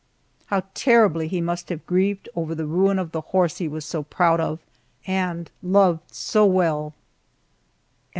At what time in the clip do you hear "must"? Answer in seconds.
1.41-1.69